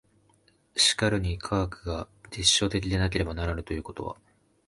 [0.75, 4.15] しかるに科学が実証的でなければならぬということは、